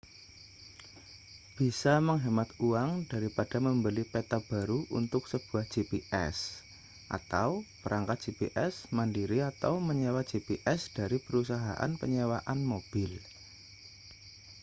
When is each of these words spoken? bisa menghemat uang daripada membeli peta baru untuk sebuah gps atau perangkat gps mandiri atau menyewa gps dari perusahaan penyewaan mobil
bisa 1.57 1.95
menghemat 2.07 2.49
uang 2.67 2.91
daripada 3.13 3.57
membeli 3.67 4.01
peta 4.13 4.39
baru 4.51 4.79
untuk 4.99 5.23
sebuah 5.31 5.65
gps 5.73 6.37
atau 7.17 7.49
perangkat 7.85 8.17
gps 8.25 8.73
mandiri 8.97 9.39
atau 9.51 9.73
menyewa 9.89 10.21
gps 10.31 10.81
dari 10.97 11.17
perusahaan 11.25 11.91
penyewaan 12.01 12.59
mobil 12.71 13.11